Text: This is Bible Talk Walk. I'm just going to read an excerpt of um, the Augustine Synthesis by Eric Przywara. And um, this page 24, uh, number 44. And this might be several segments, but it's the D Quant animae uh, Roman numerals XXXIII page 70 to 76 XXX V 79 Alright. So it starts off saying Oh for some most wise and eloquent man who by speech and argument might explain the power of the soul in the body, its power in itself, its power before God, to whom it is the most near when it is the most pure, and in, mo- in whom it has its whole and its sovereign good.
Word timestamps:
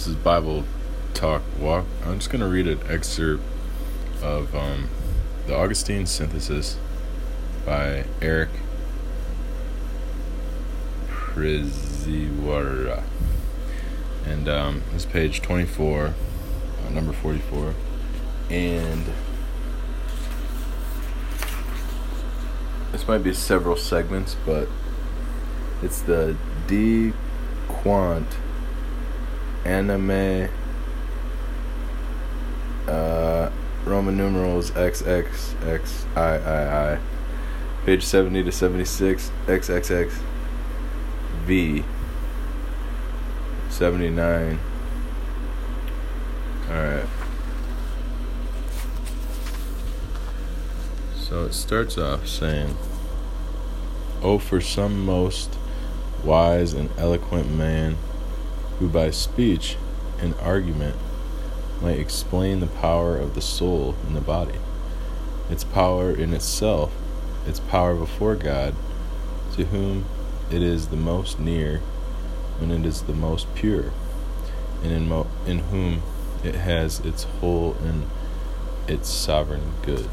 This 0.00 0.08
is 0.08 0.16
Bible 0.16 0.64
Talk 1.12 1.42
Walk. 1.60 1.84
I'm 2.06 2.20
just 2.20 2.30
going 2.30 2.40
to 2.40 2.48
read 2.48 2.66
an 2.66 2.80
excerpt 2.88 3.42
of 4.22 4.54
um, 4.54 4.88
the 5.46 5.54
Augustine 5.54 6.06
Synthesis 6.06 6.78
by 7.66 8.06
Eric 8.22 8.48
Przywara. 11.06 13.02
And 14.24 14.48
um, 14.48 14.82
this 14.94 15.04
page 15.04 15.42
24, 15.42 16.06
uh, 16.06 16.88
number 16.88 17.12
44. 17.12 17.74
And 18.48 19.04
this 22.90 23.06
might 23.06 23.18
be 23.18 23.34
several 23.34 23.76
segments, 23.76 24.34
but 24.46 24.66
it's 25.82 26.00
the 26.00 26.36
D 26.66 27.12
Quant 27.68 28.38
animae 29.64 30.50
uh, 32.86 33.50
Roman 33.84 34.16
numerals 34.16 34.70
XXXIII 34.72 35.80
page 37.84 38.04
70 38.04 38.42
to 38.44 38.52
76 38.52 39.30
XXX 39.46 40.12
V 41.46 41.84
79 43.68 44.58
Alright. 46.70 47.06
So 51.16 51.44
it 51.46 51.52
starts 51.52 51.98
off 51.98 52.28
saying 52.28 52.76
Oh 54.22 54.38
for 54.38 54.60
some 54.60 55.04
most 55.04 55.56
wise 56.22 56.74
and 56.74 56.90
eloquent 56.96 57.50
man 57.50 57.96
who 58.80 58.88
by 58.88 59.10
speech 59.10 59.76
and 60.18 60.34
argument 60.40 60.96
might 61.80 61.98
explain 61.98 62.60
the 62.60 62.66
power 62.66 63.16
of 63.16 63.34
the 63.34 63.40
soul 63.40 63.94
in 64.08 64.14
the 64.14 64.20
body, 64.20 64.58
its 65.48 65.64
power 65.64 66.10
in 66.10 66.34
itself, 66.34 66.92
its 67.46 67.60
power 67.60 67.94
before 67.94 68.34
God, 68.34 68.74
to 69.54 69.66
whom 69.66 70.06
it 70.50 70.62
is 70.62 70.88
the 70.88 70.96
most 70.96 71.38
near 71.38 71.78
when 72.58 72.70
it 72.70 72.84
is 72.84 73.02
the 73.02 73.14
most 73.14 73.54
pure, 73.54 73.92
and 74.82 74.92
in, 74.92 75.08
mo- 75.08 75.30
in 75.46 75.58
whom 75.58 76.02
it 76.42 76.54
has 76.54 77.00
its 77.00 77.24
whole 77.24 77.76
and 77.84 78.06
its 78.88 79.08
sovereign 79.08 79.74
good. 79.82 80.08